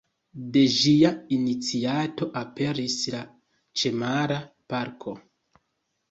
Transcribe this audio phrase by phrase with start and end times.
[0.53, 3.19] De ĝia iniciato aperis la
[3.81, 4.39] ĉemara
[4.75, 5.15] parko.